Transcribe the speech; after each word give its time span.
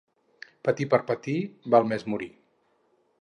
Patir 0.69 0.87
per 0.93 0.99
patir, 1.11 1.37
val 1.75 1.87
més 1.93 2.07
morir. 2.15 2.31